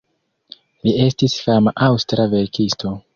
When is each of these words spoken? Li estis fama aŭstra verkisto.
Li 0.87 0.93
estis 1.03 1.35
fama 1.49 1.73
aŭstra 1.89 2.25
verkisto. 2.33 2.95